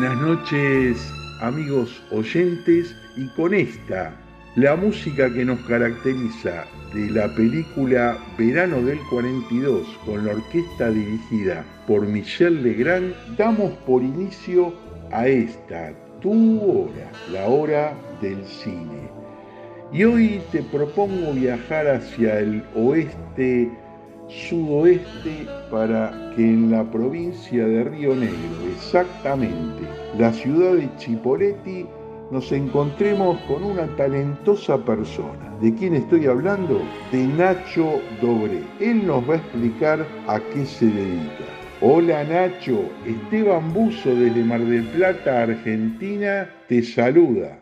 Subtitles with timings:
[0.00, 4.16] Buenas noches amigos oyentes y con esta,
[4.56, 6.64] la música que nos caracteriza
[6.94, 14.02] de la película Verano del 42 con la orquesta dirigida por Michel Legrand, damos por
[14.02, 14.72] inicio
[15.12, 15.92] a esta,
[16.22, 17.92] tu hora, la hora
[18.22, 19.10] del cine.
[19.92, 23.70] Y hoy te propongo viajar hacia el oeste
[24.30, 28.36] sudoeste para que en la provincia de Río Negro,
[28.72, 29.82] exactamente
[30.18, 31.86] la ciudad de Chipoleti,
[32.30, 35.52] nos encontremos con una talentosa persona.
[35.60, 36.80] ¿De quién estoy hablando?
[37.10, 38.62] De Nacho Dobré.
[38.78, 41.44] Él nos va a explicar a qué se dedica.
[41.80, 47.59] Hola Nacho, Esteban Buzo desde Mar del Plata, Argentina, te saluda.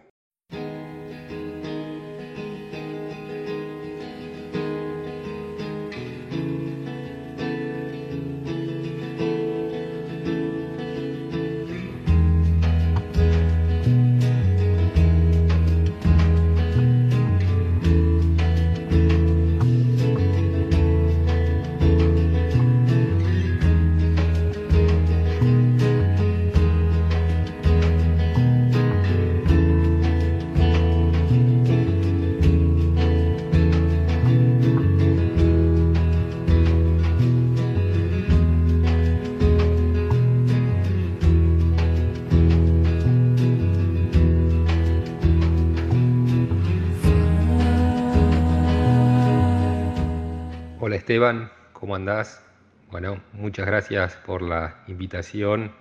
[51.08, 52.44] Esteban, ¿cómo andás?
[52.90, 55.72] Bueno, muchas gracias por la invitación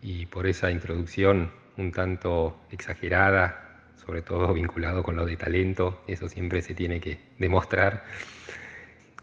[0.00, 6.28] y por esa introducción un tanto exagerada, sobre todo vinculado con lo de talento, eso
[6.28, 8.04] siempre se tiene que demostrar.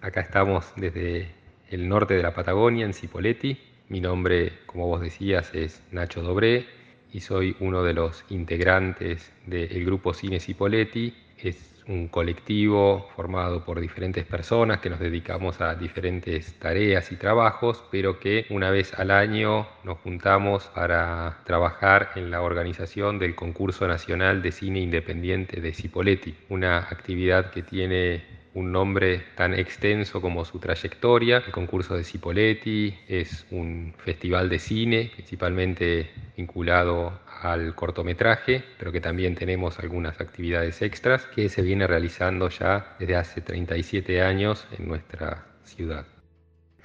[0.01, 1.31] Acá estamos desde
[1.69, 3.57] el norte de la Patagonia, en Cipolletti.
[3.87, 6.65] Mi nombre, como vos decías, es Nacho Dobré
[7.13, 11.15] y soy uno de los integrantes del grupo Cine Cipolletti.
[11.37, 17.83] Es un colectivo formado por diferentes personas que nos dedicamos a diferentes tareas y trabajos,
[17.91, 23.87] pero que una vez al año nos juntamos para trabajar en la organización del concurso
[23.87, 30.43] nacional de cine independiente de Cipolletti, una actividad que tiene un nombre tan extenso como
[30.43, 31.43] su trayectoria.
[31.45, 38.99] El concurso de Cipoletti es un festival de cine, principalmente vinculado al cortometraje, pero que
[38.99, 44.87] también tenemos algunas actividades extras que se viene realizando ya desde hace 37 años en
[44.87, 46.16] nuestra ciudad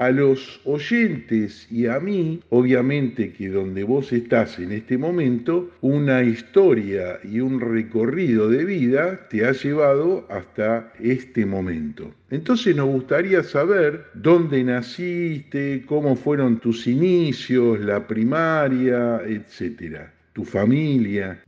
[0.02, 6.24] a los oyentes y a mí, obviamente que donde vos estás en este momento, una
[6.24, 12.12] historia y un recorrido de vida te ha llevado hasta este momento.
[12.30, 21.40] Entonces nos gustaría saber dónde naciste, cómo fueron tus inicios, la primaria, etcétera, tu familia.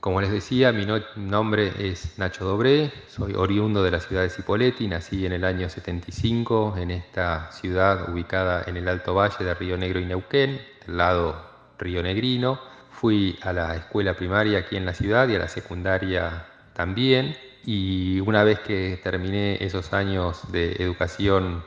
[0.00, 4.88] Como les decía, mi nombre es Nacho Dobré, soy oriundo de la ciudad de Cipolletti,
[4.88, 9.76] nací en el año 75 en esta ciudad ubicada en el Alto Valle de Río
[9.76, 11.36] Negro y Neuquén, del lado
[11.78, 12.58] Río Negrino.
[12.90, 17.36] Fui a la escuela primaria aquí en la ciudad y a la secundaria también.
[17.66, 21.62] Y una vez que terminé esos años de educación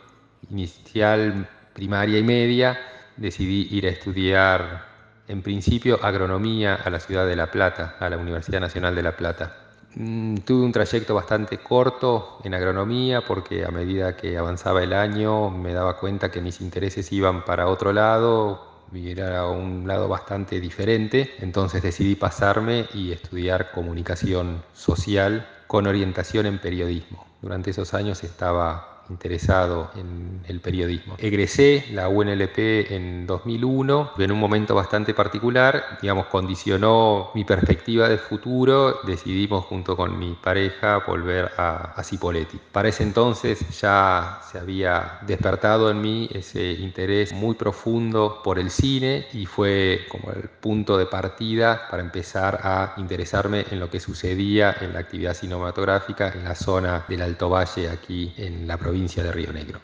[0.49, 2.79] inicial, primaria y media,
[3.15, 4.92] decidí ir a estudiar
[5.27, 9.15] en principio agronomía a la ciudad de La Plata, a la Universidad Nacional de La
[9.15, 9.55] Plata.
[9.95, 15.49] Mm, tuve un trayecto bastante corto en agronomía porque a medida que avanzaba el año
[15.49, 21.33] me daba cuenta que mis intereses iban para otro lado, era un lado bastante diferente,
[21.39, 27.25] entonces decidí pasarme y estudiar comunicación social con orientación en periodismo.
[27.41, 31.15] Durante esos años estaba interesado en el periodismo.
[31.17, 32.57] Egresé la UNLP
[32.91, 39.95] en 2001, en un momento bastante particular, digamos, condicionó mi perspectiva de futuro, decidimos junto
[39.95, 42.59] con mi pareja volver a, a Cipolletti.
[42.71, 48.69] Para ese entonces ya se había despertado en mí ese interés muy profundo por el
[48.69, 53.99] cine y fue como el punto de partida para empezar a interesarme en lo que
[53.99, 58.92] sucedía en la actividad cinematográfica en la zona del Alto Valle aquí en la provincia
[58.93, 59.79] provincia de Río Negro.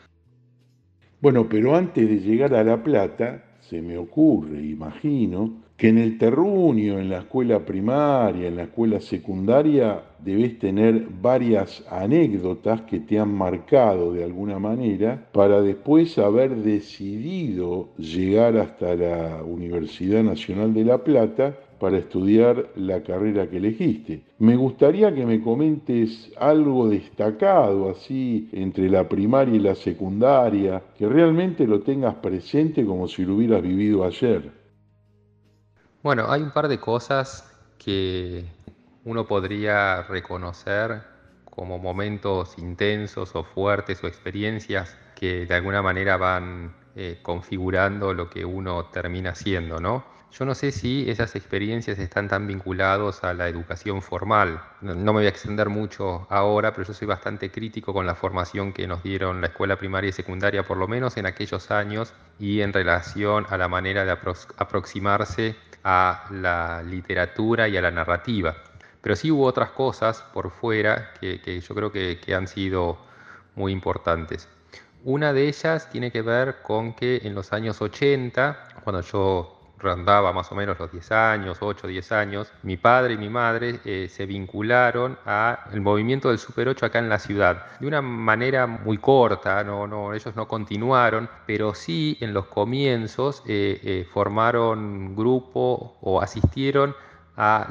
[1.20, 6.16] Bueno, pero antes de llegar a La Plata, se me ocurre, imagino, que en el
[6.16, 13.18] terruño, en la escuela primaria, en la escuela secundaria, debes tener varias anécdotas que te
[13.18, 20.84] han marcado de alguna manera para después haber decidido llegar hasta la Universidad Nacional de
[20.84, 24.22] La Plata para estudiar la carrera que elegiste.
[24.38, 31.08] Me gustaría que me comentes algo destacado así entre la primaria y la secundaria, que
[31.08, 34.52] realmente lo tengas presente como si lo hubieras vivido ayer.
[36.02, 38.44] Bueno, hay un par de cosas que
[39.04, 41.02] uno podría reconocer
[41.46, 48.30] como momentos intensos o fuertes o experiencias que de alguna manera van eh, configurando lo
[48.30, 50.02] que uno termina siendo, ¿no?
[50.32, 54.62] Yo no sé si esas experiencias están tan vinculados a la educación formal.
[54.80, 58.72] No, me voy a extender mucho ahora, pero yo soy bastante crítico con la formación
[58.72, 62.62] que nos dieron la escuela primaria y secundaria, por lo menos en aquellos años, y
[62.62, 68.56] en relación a la manera de aproximarse a la literatura y a la narrativa.
[69.02, 72.98] Pero sí hubo otras cosas por fuera que, yo creo que, que han sido
[73.54, 74.48] muy importantes.
[75.04, 80.30] Una de ellas tiene que ver con que en los años 80, cuando yo rondaba
[80.32, 84.08] más o menos los 10 años, 8, 10 años, mi padre y mi madre eh,
[84.10, 87.78] se vincularon al movimiento del Super 8 acá en la ciudad.
[87.80, 93.42] De una manera muy corta, no, no, ellos no continuaron, pero sí en los comienzos
[93.46, 96.94] eh, eh, formaron grupo o asistieron
[97.42, 97.66] a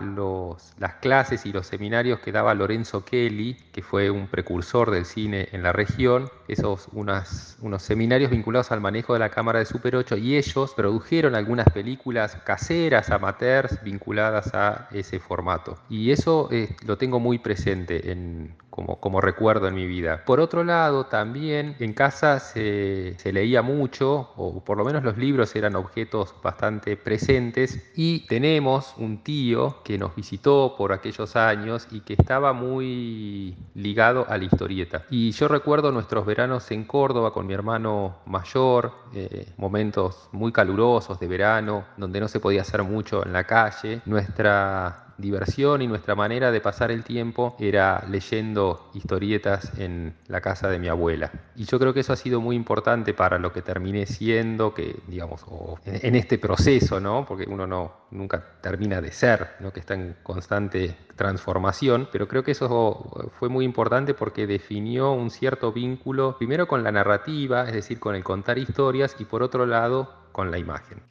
[0.80, 5.48] las clases y los seminarios que daba Lorenzo Kelly, que fue un precursor del cine
[5.51, 10.18] en la región, esos unos seminarios vinculados al manejo de la cámara de Super 8
[10.18, 15.77] y ellos produjeron algunas películas caseras, amateurs, vinculadas a ese formato.
[15.88, 20.24] Y eso eh, lo tengo muy presente en, como, recuerdo en mi vida.
[20.25, 25.56] Por otro lado, también en casa se, leía mucho, o por lo menos los libros
[25.56, 32.02] eran objetos bastante presentes, y tenemos un tío que nos visitó por aquellos años y
[32.02, 35.04] que estaba muy ligado a la historieta.
[35.10, 41.20] Y yo recuerdo nuestros veranos en Córdoba con mi hermano mayor, eh, momentos muy calurosos
[41.20, 44.02] de verano, donde no se podía hacer mucho en la calle.
[44.06, 50.69] Nuestra diversión y nuestra manera de pasar el tiempo era leyendo historietas en la casa
[50.69, 51.31] de mi abuela.
[51.56, 54.95] Y yo creo que eso ha sido muy importante para lo que terminé siendo, que
[55.07, 55.45] digamos,
[55.86, 57.25] en este proceso, ¿no?
[57.25, 59.71] Porque uno no nunca termina de ser, ¿no?
[59.71, 65.30] que está en constante transformación, pero creo que eso fue muy importante porque definió un
[65.30, 69.66] cierto vínculo, primero con la narrativa, es decir, con el contar historias, y por otro
[69.66, 71.01] lado, con la imagen.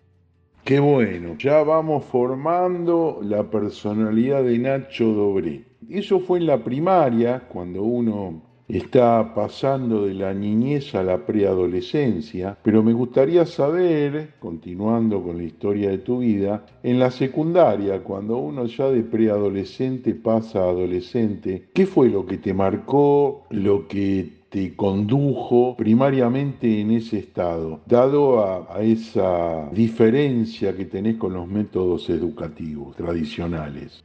[0.64, 5.64] Qué bueno, ya vamos formando la personalidad de Nacho Dobré.
[5.88, 12.58] Eso fue en la primaria, cuando uno está pasando de la niñez a la preadolescencia,
[12.62, 18.36] pero me gustaría saber, continuando con la historia de tu vida, en la secundaria, cuando
[18.36, 24.37] uno ya de preadolescente pasa a adolescente, ¿qué fue lo que te marcó, lo que
[24.48, 32.08] te condujo primariamente en ese estado, dado a, esa diferencia que tenés con los métodos
[32.08, 34.02] educativos tradicionales?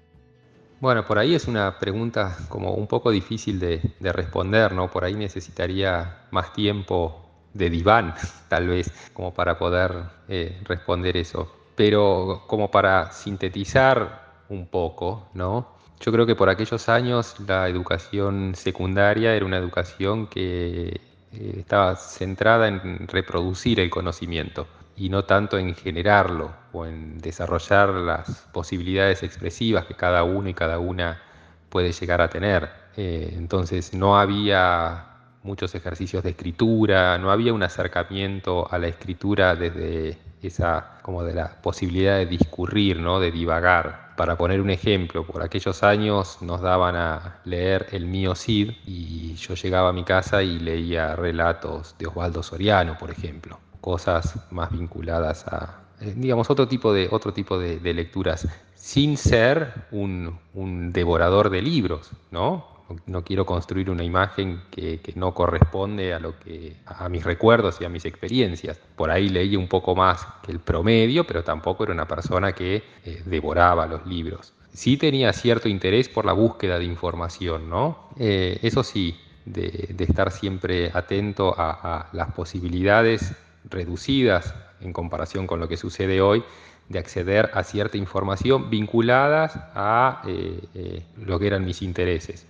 [0.82, 4.92] Bueno, por ahí es una pregunta como un poco difícil de, responder, ¿no?
[4.92, 7.22] Por ahí necesitaría más tiempo
[7.54, 8.14] de diván,
[8.50, 9.94] tal vez, como para poder
[10.28, 11.50] eh, responder eso.
[11.76, 15.74] Pero como para sintetizar un poco, ¿no?
[16.04, 21.00] Yo creo que por aquellos años la educación secundaria era una educación que
[21.32, 24.68] eh, estaba centrada en reproducir el conocimiento
[24.98, 30.54] y no tanto en generarlo o en desarrollar las posibilidades expresivas que cada uno y
[30.54, 31.22] cada una
[31.70, 32.70] puede llegar a tener.
[32.98, 35.06] Eh, entonces no había
[35.42, 41.34] muchos ejercicios de escritura, no había un acercamiento a la escritura desde esa como de
[41.34, 43.20] la posibilidad de discurrir, ¿no?
[43.20, 44.14] de divagar.
[44.16, 49.34] Para poner un ejemplo, por aquellos años nos daban a leer El mío Cid y
[49.36, 54.72] yo llegaba a mi casa y leía relatos de Osvaldo Soriano, por ejemplo, cosas más
[54.72, 60.94] vinculadas a, eh, digamos, otro tipo de, otro tipo de, lecturas, sin ser un, un
[60.94, 62.73] devorador de libros, ¿no?
[63.06, 67.86] No quiero construir una imagen que, no corresponde a lo que a mis recuerdos y
[67.86, 68.80] a mis experiencias.
[68.96, 72.84] Por ahí leí un poco más que el promedio, pero tampoco era una persona que
[73.06, 74.54] eh, devoraba los libros.
[74.74, 78.10] Sí tenía cierto interés por la búsqueda de información, ¿no?
[78.18, 83.34] Eh, eso sí, de, estar siempre atento a, las posibilidades
[83.70, 86.44] reducidas en comparación con lo que sucede hoy
[86.90, 92.46] de acceder a cierta información vinculadas a eh, lo que eran mis intereses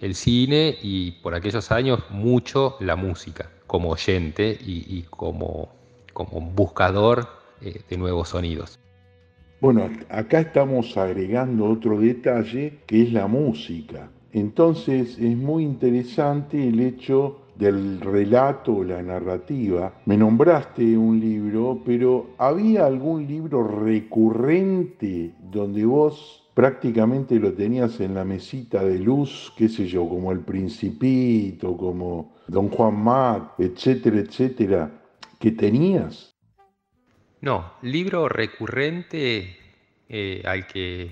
[0.00, 5.68] el cine y por aquellos años mucho la música, como oyente y, como,
[6.12, 7.28] como buscador
[7.60, 8.78] eh, de nuevos sonidos.
[9.60, 14.10] Bueno, acá estamos agregando otro detalle que es la música.
[14.32, 19.94] Entonces es muy interesante el hecho del relato la narrativa.
[20.04, 28.14] Me nombraste un libro, pero ¿había algún libro recurrente donde vos prácticamente lo tenías en
[28.14, 34.20] la mesita de luz, qué sé yo, como El Principito, como Don Juan Mac, etcétera,
[34.20, 34.90] etcétera,
[35.38, 36.34] que tenías?
[37.42, 39.54] No, libro recurrente
[40.08, 41.10] eh, al que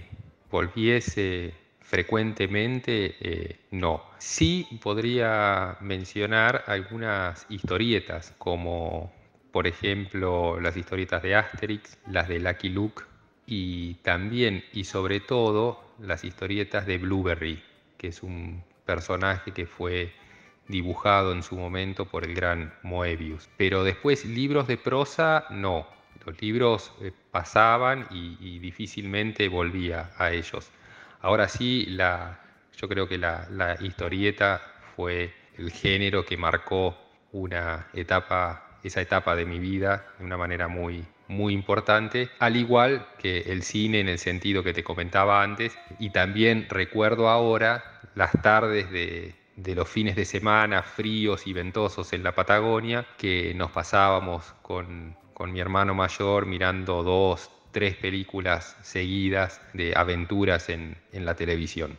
[0.50, 4.02] volviese frecuentemente, eh, no.
[4.16, 9.12] Sí podría mencionar algunas historietas, como
[9.52, 13.02] por ejemplo las historietas de Asterix, las de Lucky Luke
[13.46, 17.62] y también y sobre todo las historietas de Blueberry,
[17.98, 20.12] que es un personaje que fue
[20.68, 23.48] dibujado en su momento por el gran Moebius.
[23.56, 25.86] Pero después libros de prosa, no.
[26.24, 30.70] Los libros eh, pasaban y, difícilmente volvía a ellos.
[31.20, 32.40] Ahora sí, la,
[32.76, 34.62] yo creo que la, la historieta
[34.96, 36.96] fue el género que marcó
[37.32, 43.06] una etapa, esa etapa de mi vida de una manera muy, muy importante, al igual
[43.18, 48.32] que el cine en el sentido que te comentaba antes, y también recuerdo ahora las
[48.42, 49.34] tardes de,
[49.74, 55.52] los fines de semana fríos y ventosos en la Patagonia, que nos pasábamos con, con
[55.52, 61.98] mi hermano mayor mirando dos, tres películas seguidas de aventuras en, en la televisión.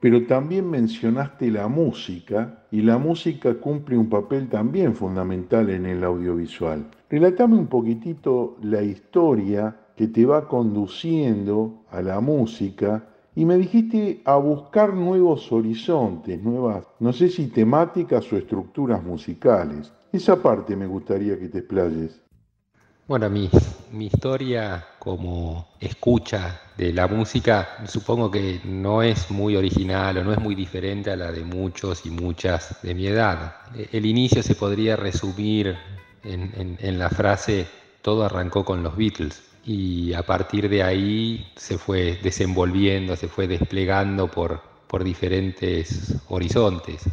[0.00, 6.04] Pero también mencionaste la música y la música cumple un papel también fundamental en el
[6.04, 6.86] audiovisual.
[7.10, 14.22] Relatame un poquitito la historia que te va conduciendo a la música y me dijiste
[14.24, 19.92] a buscar nuevos horizontes, nuevas, no sé si temáticas o estructuras musicales.
[20.12, 22.27] Esa parte me gustaría que te explayes.
[23.08, 23.48] Bueno, mi,
[23.90, 30.32] mi historia como escucha de la música supongo que no es muy original o no
[30.34, 33.62] es muy diferente a la de muchos y muchas de mi edad.
[33.92, 35.74] El inicio se podría resumir
[36.22, 37.66] en, la frase
[38.02, 43.48] todo arrancó con los Beatles y a partir de ahí se fue desenvolviendo, se fue
[43.48, 47.08] desplegando por diferentes horizontes.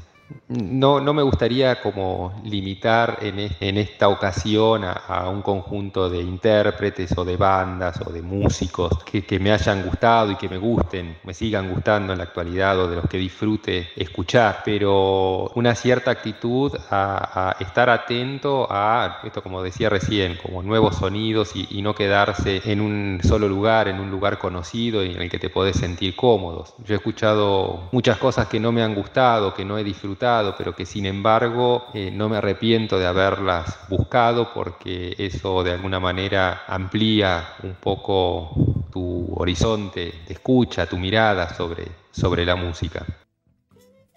[0.48, 7.16] No, no me gustaría como limitar en, en esta ocasión a, un conjunto de intérpretes
[7.16, 11.18] o de bandas o de músicos que, que, me hayan gustado y que me gusten,
[11.24, 16.10] me sigan gustando en la actualidad o de los que disfrute escuchar, pero una cierta
[16.10, 21.94] actitud a, estar atento a esto, como decía recién, como nuevos sonidos y, y, no
[21.94, 25.78] quedarse en un solo lugar, en un lugar conocido y en el que te podés
[25.78, 26.74] sentir cómodos.
[26.84, 30.15] Yo he escuchado muchas cosas que no me han gustado, que no he disfrutado
[30.58, 36.00] pero que sin embargo eh, no me arrepiento de haberlas buscado porque eso de alguna
[36.00, 38.52] manera amplía un poco
[38.92, 43.06] tu horizonte de escucha, tu mirada sobre, sobre la música.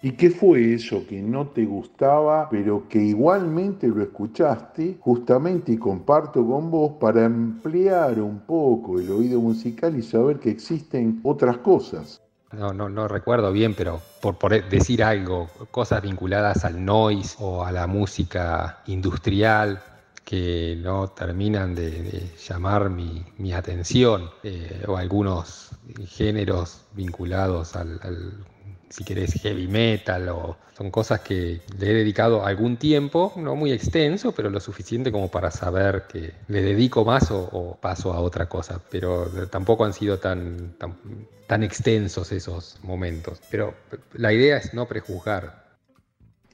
[0.01, 5.77] ¿Y qué fue eso que no te gustaba, pero que igualmente lo escuchaste, justamente y
[5.77, 11.57] comparto con vos, para ampliar un poco el oído musical y saber que existen otras
[11.57, 12.21] cosas?
[12.53, 14.37] No, no, no recuerdo bien, pero por,
[14.69, 19.81] decir algo, cosas vinculadas al noise o a la música industrial
[20.23, 25.71] que no terminan de, llamar mi, atención, eh, o algunos
[26.07, 28.45] géneros vinculados al,
[28.89, 33.71] si querés, heavy metal, o son cosas que le he dedicado algún tiempo, no muy
[33.71, 38.47] extenso, pero lo suficiente como para saber que le dedico más o, paso a otra
[38.47, 40.95] cosa, pero tampoco han sido tan, tan,
[41.47, 43.41] tan extensos esos momentos.
[43.49, 43.73] Pero
[44.13, 45.58] la idea es no prejuzgar.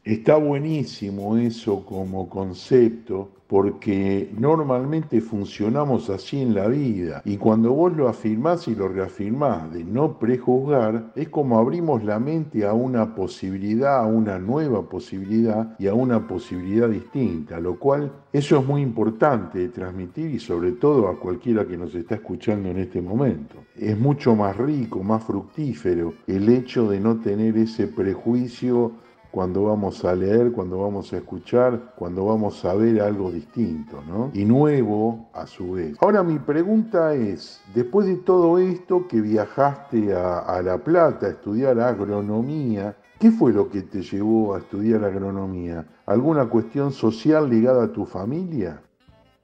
[0.05, 7.91] Está buenísimo eso como concepto porque normalmente funcionamos así en la vida y cuando vos
[7.97, 13.15] lo afirmás y lo reafirmás de no prejuzgar, es como abrimos la mente a una
[13.15, 18.83] posibilidad, a una nueva posibilidad y a una posibilidad distinta, lo cual eso es muy
[18.83, 23.55] importante de transmitir y sobre todo a cualquiera que nos está escuchando en este momento.
[23.75, 29.03] Es mucho más rico, más fructífero el hecho de no tener ese prejuicio
[29.35, 34.31] cuando vamos a leer, cuando vamos a escuchar, cuando vamos a ver algo distinto, ¿no?
[34.33, 35.97] Y nuevo a su vez.
[35.99, 41.77] Ahora mi pregunta es, después de todo esto que viajaste a, La Plata a estudiar
[41.81, 45.85] agronomía, ¿Qué fue lo que te llevó a estudiar agronomía?
[46.05, 48.81] ¿Alguna cuestión social ligada a tu familia?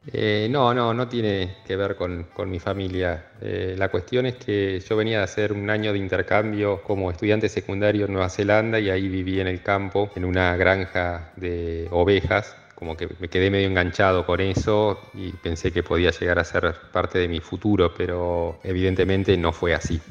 [0.07, 3.31] Eh, no, no, no tiene que ver con, mi familia.
[3.39, 7.49] Eh, la cuestión es que yo venía de hacer un año de intercambio como estudiante
[7.49, 12.55] secundario en Nueva Zelanda y ahí viví en el campo, en una granja de ovejas.
[12.73, 16.75] Como que me quedé medio enganchado con eso y pensé que podía llegar a ser
[16.91, 20.01] parte de mi futuro, pero evidentemente no fue así.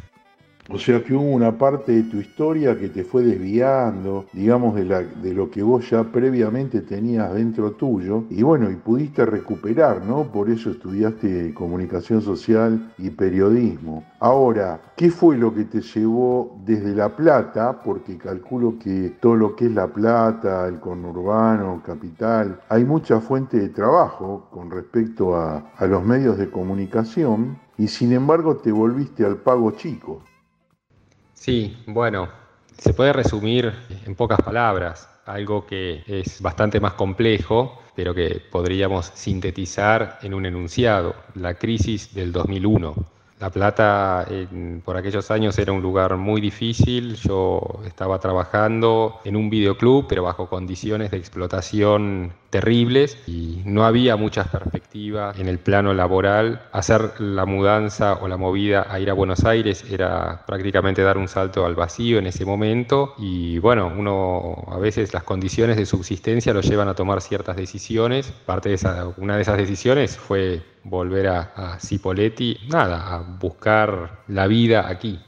[0.72, 5.34] O sea que hubo una parte de tu historia que te fue desviando, digamos, de,
[5.34, 10.30] lo que vos ya previamente tenías dentro tuyo, y bueno, y pudiste recuperar, ¿no?
[10.30, 14.04] Por eso estudiaste comunicación social y periodismo.
[14.20, 17.82] Ahora, ¿qué fue lo que te llevó desde La Plata?
[17.82, 23.58] Porque calculo que todo lo que es La Plata, el conurbano, capital, hay mucha fuente
[23.58, 29.38] de trabajo con respecto a los medios de comunicación, y sin embargo te volviste al
[29.38, 30.22] pago chico.
[31.40, 32.28] Sí, bueno,
[32.76, 33.72] se puede resumir
[34.04, 40.44] en pocas palabras, algo que es bastante más complejo, pero que podríamos sintetizar en un
[40.44, 42.94] enunciado, la crisis del 2001.
[43.40, 44.26] La Plata
[44.84, 47.16] por aquellos años era un lugar muy difícil.
[47.16, 54.16] Yo estaba trabajando en un videoclub, pero bajo condiciones de explotación terribles y no había
[54.16, 56.60] muchas perspectivas en el plano laboral.
[56.72, 61.28] Hacer la mudanza o la movida a ir a Buenos Aires era prácticamente dar un
[61.28, 66.52] salto al vacío en ese momento y bueno, uno a veces las condiciones de subsistencia
[66.52, 68.32] lo llevan a tomar ciertas decisiones.
[68.44, 74.46] Parte de esa, una de esas decisiones fue volver a, Cipoletti, nada, a buscar la
[74.46, 75.18] vida aquí.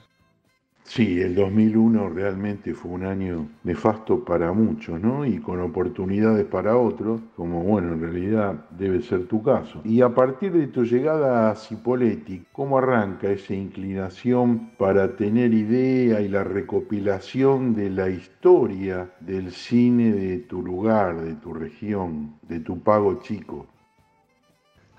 [0.85, 5.25] Sí, el 2001 realmente fue un año nefasto para muchos, ¿no?
[5.25, 9.80] Y con oportunidades para otros, como bueno, en realidad debe ser tu caso.
[9.85, 16.21] Y a partir de tu llegada a Cipoletti, ¿cómo arranca esa inclinación para tener idea
[16.21, 22.61] y la recopilación de la historia del cine de tu lugar, de tu región, de
[22.61, 23.66] tu pago chico?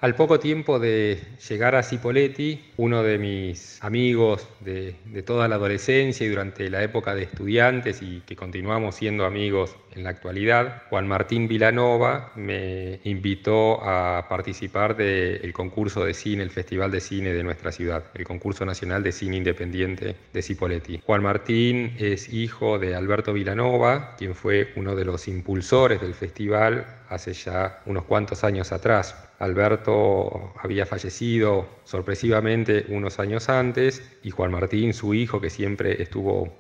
[0.04, 1.18] Al poco tiempo de
[1.48, 7.16] llegar a Cipoletti, uno de mis amigos de, toda la adolescencia y durante la época
[7.16, 13.82] de estudiantes y que continuamos siendo amigos en la actualidad, Juan Martín Vilanova, me invitó
[13.82, 18.66] a participar del concurso de cine, el Festival de Cine de nuestra ciudad, el concurso
[18.66, 21.00] nacional de cine independiente de Cipoletti.
[21.06, 26.86] Juan Martín es hijo de Alberto Vilanova, quien fue uno de los impulsores del festival
[27.08, 29.16] hace ya unos cuantos años atrás.
[29.40, 36.54] Alberto había fallecido sorpresivamente unos años antes y Juan Martín, su hijo, que siempre estuvo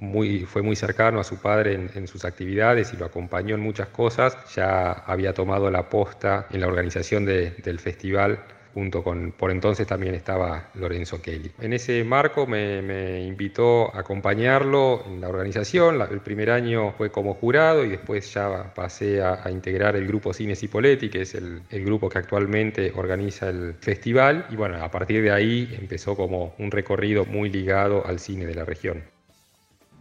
[0.00, 3.88] muy, fue muy cercano a su padre en, sus actividades y lo acompañó en muchas
[3.88, 8.40] cosas, ya había tomado la posta en la organización del festival
[8.74, 11.52] junto con, por entonces también estaba Lorenzo Kelly.
[11.60, 17.34] En ese marco me, invitó a acompañarlo en la organización, el primer año fue como
[17.34, 21.84] jurado y después ya pasé a, integrar el grupo Cines Cipoletti, que es el, el,
[21.84, 26.70] grupo que actualmente organiza el festival, y bueno, a partir de ahí empezó como un
[26.70, 29.11] recorrido muy ligado al cine de la región.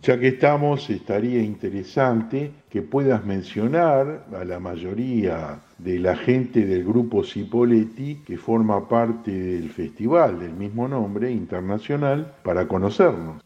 [0.02, 6.84] Ya que estamos, estaría interesante que puedas mencionar a la mayoría de la gente del
[6.84, 13.44] grupo Cipoletti que forma parte del festival del mismo nombre internacional para conocernos.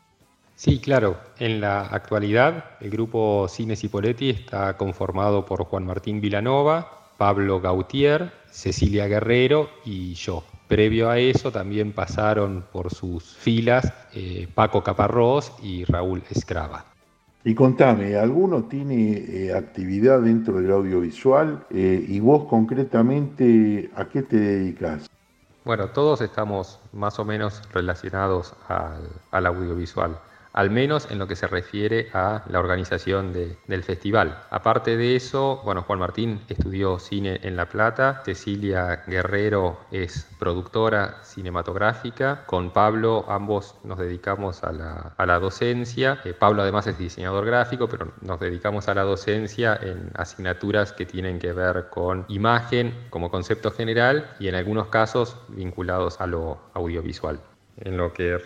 [0.55, 1.17] Sí, claro.
[1.39, 8.31] En la actualidad, el grupo Cine Cipoletti está conformado por Juan Martín Vilanova, Pablo Gautier,
[8.49, 10.45] Cecilia Guerrero y yo.
[10.67, 16.85] Previo a eso también pasaron por sus filas eh, Paco Caparrós y Raúl Escrava.
[17.43, 21.63] Y contame, ¿alguno tiene eh, actividad dentro del audiovisual?
[21.69, 25.07] Eh, ¿Y vos concretamente a qué te dedicas?
[25.63, 30.17] Bueno, todos estamos más o menos relacionados al audiovisual
[30.55, 34.41] al menos en lo que se refiere a la organización del festival.
[34.49, 41.21] Aparte de eso, bueno, Juan Martín estudió cine en La Plata, Cecilia Guerrero es productora
[41.23, 47.89] cinematográfica, con Pablo ambos nos dedicamos a la, docencia, eh, Pablo además es diseñador gráfico,
[47.89, 53.29] pero nos dedicamos a la docencia en asignaturas que tienen que ver con imagen como
[53.29, 57.41] concepto general y en algunos casos vinculados a lo audiovisual.
[57.77, 58.37] En lo que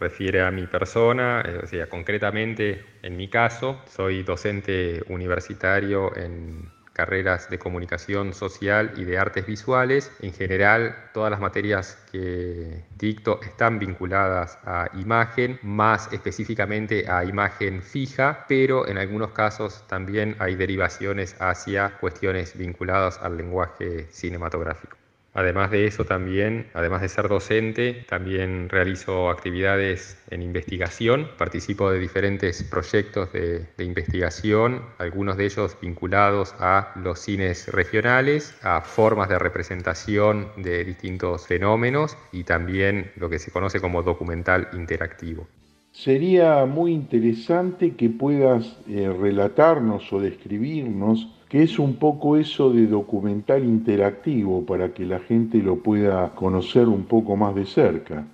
[0.00, 6.70] refiere a mi persona, eh, o sea, concretamente en mi caso, soy docente universitario en
[6.98, 10.10] carreras de comunicación social y de artes visuales.
[10.20, 17.82] En general, todas las materias que dicto están vinculadas a imagen, más específicamente a imagen
[17.82, 24.97] fija, pero en algunos casos también hay derivaciones hacia cuestiones vinculadas al lenguaje cinematográfico.
[25.38, 32.00] Además de eso también, además de ser docente, también realizo actividades en investigación, participo de
[32.00, 39.38] diferentes proyectos de, investigación, algunos de ellos vinculados a los cines regionales, a formas de
[39.38, 45.46] representación de distintos fenómenos y también lo que se conoce como documental interactivo.
[45.92, 52.86] Sería muy interesante que puedas eh, relatarnos o describirnos que es un poco eso de
[52.86, 58.24] documental interactivo para que la gente lo pueda conocer un poco más de cerca.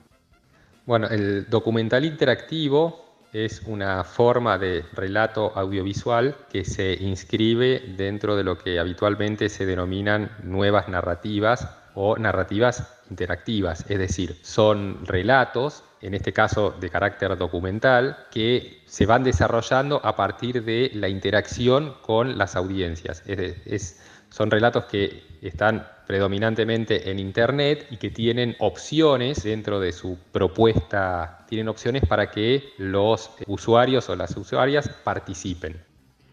[0.87, 8.44] Bueno, el documental interactivo es una forma de relato audiovisual que se inscribe dentro de
[8.44, 16.14] lo que habitualmente se denominan nuevas narrativas o narrativas interactivas, es decir, son relatos, en
[16.14, 22.36] este caso de carácter documental, que se van desarrollando a partir de la interacción con
[22.36, 23.22] las audiencias.
[23.26, 30.18] Es, son relatos que están predominantemente en Internet y que tienen opciones dentro de su
[30.32, 35.80] propuesta, tienen opciones para que los usuarios o las usuarias participen.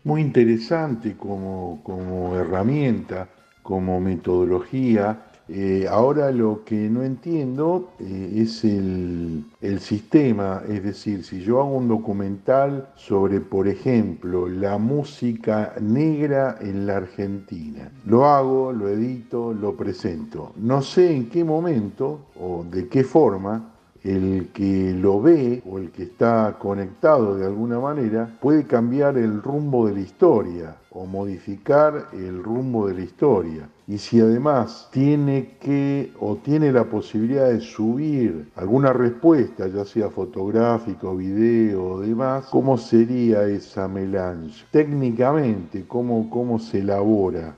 [0.03, 3.29] Muy interesante como, como herramienta,
[3.61, 9.45] como metodología eh, ahora lo que no entiendo eh, es el,
[9.79, 16.85] sistema, es decir, si yo hago un documental sobre, por ejemplo, la música negra en
[16.85, 20.53] la Argentina, lo hago, lo edito, lo presento.
[20.57, 23.71] No sé en qué momento o de qué forma
[24.03, 29.41] el que lo ve o el que está conectado de alguna manera puede cambiar el
[29.41, 33.69] rumbo de la historia o modificar el rumbo de la historia.
[33.91, 40.09] Y si además tiene que o tiene la posibilidad de subir alguna respuesta, ya sea
[40.09, 44.63] fotográfico, video o demás, ¿cómo sería esa melange?
[44.71, 47.53] Técnicamente, ¿cómo, cómo se elabora?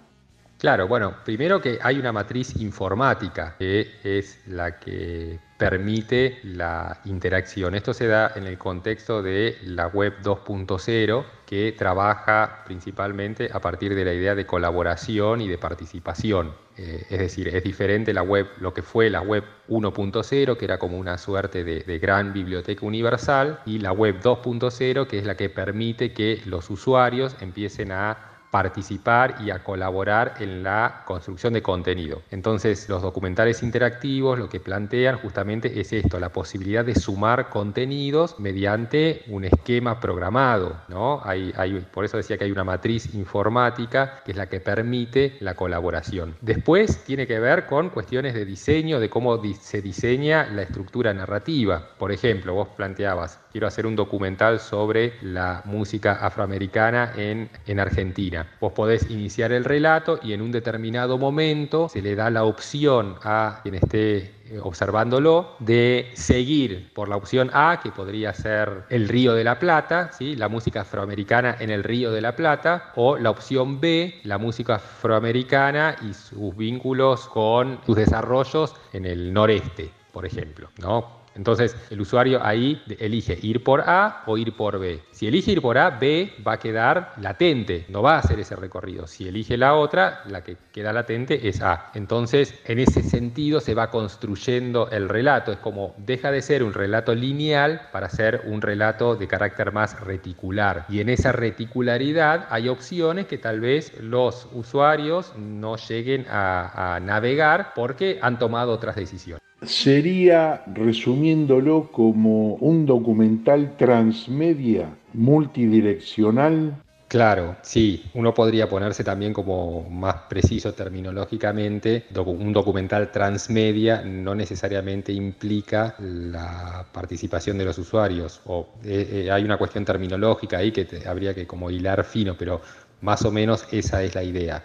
[0.58, 7.73] Claro, bueno, primero que hay una matriz informática que es la que permite la interacción.
[7.73, 13.95] Esto se da en el contexto de la web 2.0 que trabaja principalmente a partir
[13.95, 16.52] de la idea de colaboración y de participación.
[16.76, 20.80] Eh, es decir, es diferente la web, lo que fue la web 1.0, que era
[20.80, 25.38] como una suerte de, de gran biblioteca universal, y la web 2.0, que es la
[25.38, 31.63] que permite que los usuarios empiecen a participar y a colaborar en la construcción de
[31.63, 32.22] contenido.
[32.30, 38.39] Entonces, los documentales interactivos lo que plantean justamente es esto, la posibilidad de sumar contenidos
[38.39, 40.76] mediante un esquema programado.
[40.88, 41.20] ¿no?
[41.26, 41.52] Hay,
[41.92, 46.36] por eso decía que hay una matriz informática que es la que permite la colaboración.
[46.42, 51.89] Después tiene que ver con cuestiones de diseño, de cómo se diseña la estructura narrativa.
[51.98, 58.42] Por ejemplo, vos planteabas, quiero hacer un documental sobre la música afroamericana en, en Argentina.
[58.60, 63.15] Vos podés iniciar el relato y en un determinado momento se le da la opción
[63.23, 64.17] a quien esté
[64.53, 69.58] eh, observándolo de seguir por la opción A, que podría ser el Río de la
[69.58, 70.36] Plata, ¿sí?
[70.36, 74.75] la música afroamericana en el Río de la Plata, o la opción B, la música
[74.75, 80.69] afroamericana y sus vínculos con sus desarrollos en el noreste, por ejemplo.
[80.79, 81.23] ¿no?
[81.36, 85.02] Entonces el usuario ahí elige ir por A o ir por B.
[85.12, 88.56] Si elige ir por A, B va a quedar latente, no va a hacer ese
[88.56, 89.08] recorrido.
[89.08, 91.91] Si elige la otra, la que queda latente es A.
[91.93, 95.52] Entonces en ese sentido se va construyendo el relato.
[95.52, 100.00] Es como deja de ser un relato lineal para ser un relato de carácter más
[100.00, 100.86] reticular.
[100.89, 107.00] Y en esa reticularidad hay opciones que tal vez los usuarios no lleguen a, a
[107.00, 116.82] navegar porque han tomado otras decisiones sería, resumiéndolo, como un documental transmedia, multidireccional.
[117.08, 125.13] Claro, sí, uno podría ponerse también como más preciso terminológicamente, un documental transmedia no necesariamente
[125.13, 130.88] implica la participación de los usuarios, o eh, eh, hay una cuestión terminológica ahí que
[131.06, 132.62] habría que como hilar fino, pero
[133.02, 134.63] más o menos esa es la idea.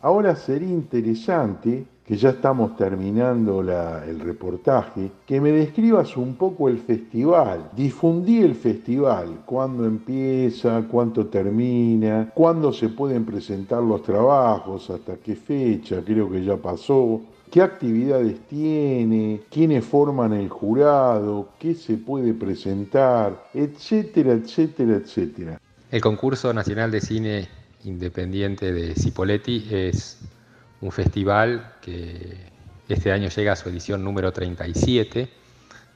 [0.00, 6.78] Ahora sería interesante que ya estamos terminando el reportaje, que me describas un poco el
[6.78, 7.68] festival.
[7.76, 15.36] Difundí el festival, cuándo empieza, cuánto termina, cuándo se pueden presentar los trabajos, hasta qué
[15.36, 22.32] fecha, creo que ya pasó, qué actividades tiene, quiénes forman el jurado, qué se puede
[22.32, 25.60] presentar, etcétera, etcétera, etcétera.
[25.90, 27.48] El concurso nacional de cine
[27.84, 30.18] independiente de Cipoletti es
[30.80, 32.50] un festival que
[32.88, 35.28] este año llega a su edición número 37,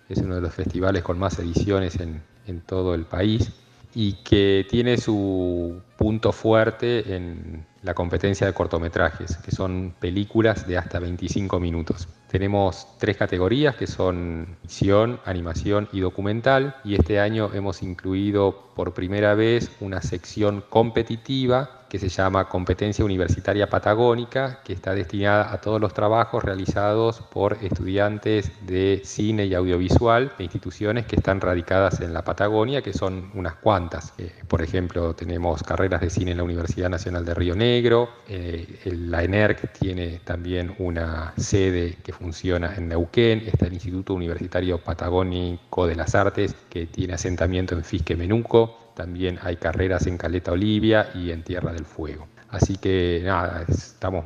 [0.08, 3.50] es uno de los festivales con más ediciones en, en todo el país
[3.94, 10.78] y que tiene su punto fuerte en la competencia de cortometrajes, que son películas de
[10.78, 12.08] hasta 25 minutos.
[12.28, 18.94] Tenemos tres categorías que son ficción, animación y documental y este año hemos incluido por
[18.94, 25.60] primera vez una sección competitiva que se llama Competencia Universitaria Patagónica, que está destinada a
[25.60, 32.00] todos los trabajos realizados por estudiantes de cine y audiovisual de instituciones que están radicadas
[32.00, 34.14] en la Patagonia, que son unas cuantas.
[34.16, 38.78] Eh, por ejemplo, tenemos carreras de cine en la Universidad Nacional de Río Negro, eh,
[38.84, 45.86] la ENERC tiene también una sede que funciona en Neuquén, está el Instituto Universitario Patagónico
[45.86, 51.10] de las Artes, que tiene asentamiento en Fisque Menuco, también hay carreras en Caleta Olivia
[51.14, 52.26] y en Tierra del Fuego.
[52.50, 54.24] Así que nada, estamos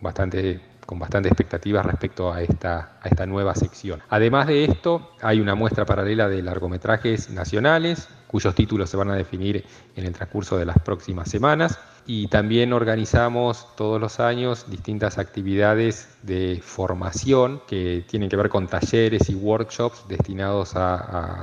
[0.00, 4.02] bastante con bastante expectativas respecto a esta, a esta nueva sección.
[4.08, 9.14] Además de esto, hay una muestra paralela de largometrajes nacionales, cuyos títulos se van a
[9.14, 11.78] definir en el transcurso de las próximas semanas.
[12.06, 18.66] Y también organizamos todos los años distintas actividades de formación que tienen que ver con
[18.66, 20.96] talleres y workshops destinados a,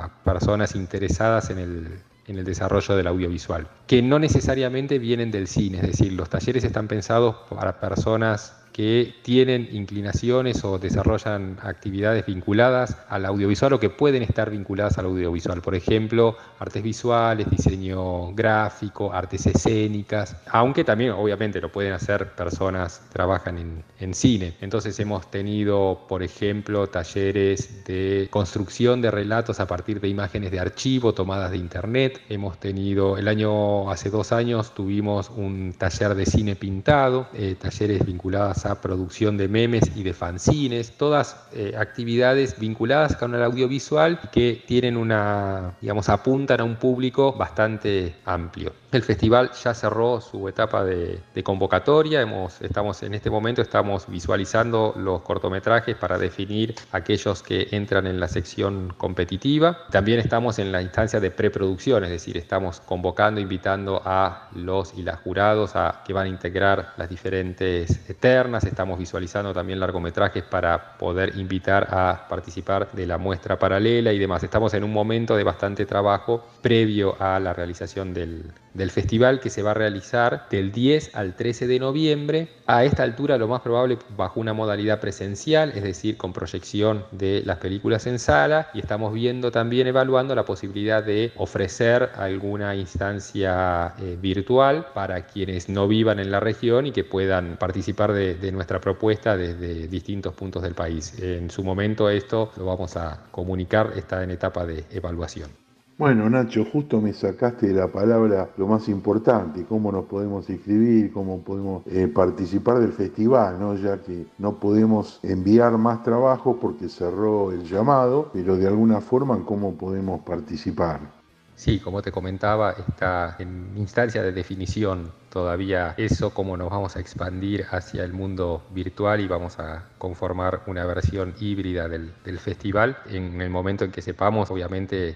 [0.08, 5.48] a personas interesadas en el, en el desarrollo del audiovisual, que no necesariamente vienen del
[5.48, 12.24] cine, es decir, los talleres están pensados para personas que tienen inclinaciones o desarrollan actividades
[12.28, 15.64] vinculadas al audiovisual o que pueden estar vinculadas al audiovisual.
[15.64, 23.00] Por ejemplo, artes visuales, diseño gráfico, artes escénicas, aunque también obviamente lo pueden hacer personas
[23.00, 24.54] que trabajan en, cine.
[24.62, 30.60] Entonces hemos tenido, por ejemplo, talleres de construcción de relatos a partir de imágenes de
[30.60, 32.22] archivo tomadas de internet.
[32.30, 38.06] Hemos tenido, el año, hace dos años, tuvimos un taller de cine pintado, eh, talleres
[38.06, 44.64] vinculados producción de memes y de fanzines, todas eh, actividades vinculadas con el audiovisual que
[44.68, 48.74] tienen una, digamos, apuntan a un público bastante amplio.
[48.98, 52.26] El festival ya cerró su etapa de, convocatoria,
[52.62, 58.28] estamos en este momento estamos visualizando los cortometrajes para definir aquellos que entran en la
[58.28, 59.86] sección competitiva.
[59.92, 65.04] También estamos en la instancia de preproducción, es decir, estamos convocando, invitando a los y
[65.04, 70.98] las jurados a que van a integrar las diferentes eternas, estamos visualizando también largometrajes para
[70.98, 74.42] poder invitar a participar de la muestra paralela y demás.
[74.42, 79.50] Estamos en un momento de bastante trabajo previo a la realización del del festival que
[79.50, 82.50] se va a realizar del 10 al 13 de noviembre.
[82.68, 87.42] A esta altura lo más probable bajo una modalidad presencial, es decir, con proyección de
[87.44, 93.96] las películas en sala y estamos viendo también, evaluando la posibilidad de ofrecer alguna instancia
[94.00, 98.52] eh, virtual para quienes no vivan en la región y que puedan participar de, de
[98.52, 101.18] nuestra propuesta desde distintos puntos del país.
[101.20, 105.67] En su momento esto lo vamos a comunicar, está en etapa de evaluación.
[105.98, 111.12] Bueno, Nacho, justo me sacaste de la palabra lo más importante, cómo nos podemos inscribir,
[111.12, 113.74] cómo podemos eh, participar del festival, ¿no?
[113.74, 119.44] ya que no podemos enviar más trabajo porque cerró el llamado, pero de alguna forma
[119.44, 121.17] cómo podemos participar.
[121.58, 127.00] Sí, como te comentaba, está en instancia de definición todavía eso, cómo nos vamos a
[127.00, 133.00] expandir hacia el mundo virtual y vamos a conformar una versión híbrida del, festival.
[133.10, 135.16] En el momento en que sepamos, obviamente,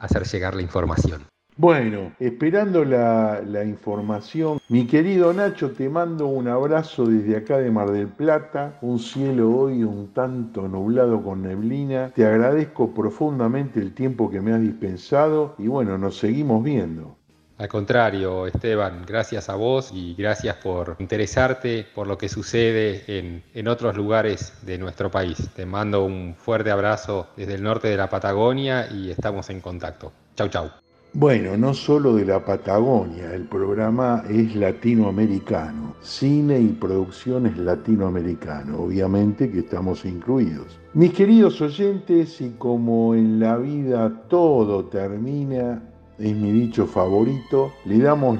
[0.00, 1.26] hacer llegar la información.
[1.56, 7.90] Bueno, esperando la, información, mi querido Nacho, te mando un abrazo desde acá de Mar
[7.90, 14.30] del Plata, un cielo hoy un tanto nublado con neblina, te agradezco profundamente el tiempo
[14.30, 17.16] que me has dispensado y bueno, nos seguimos viendo.
[17.58, 23.44] Al contrario, Esteban, gracias a vos y gracias por interesarte por lo que sucede en,
[23.52, 25.50] en, otros lugares de nuestro país.
[25.54, 30.12] Te mando un fuerte abrazo desde el norte de la Patagonia y estamos en contacto.
[30.34, 30.81] Chau, chau.
[31.14, 39.50] Bueno, no solo de la Patagonia, el programa es latinoamericano, cine y producciones latinoamericano, obviamente
[39.50, 40.80] que estamos incluidos.
[40.94, 45.82] Mis queridos oyentes, y como en la vida todo termina,
[46.18, 48.38] es mi dicho favorito, le damos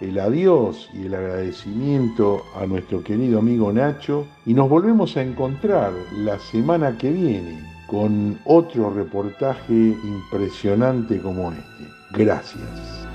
[0.00, 5.92] el adiós y el agradecimiento a nuestro querido amigo Nacho y nos volvemos a encontrar
[6.16, 11.97] la semana que viene con otro reportaje impresionante como este.
[12.10, 13.07] Gracias.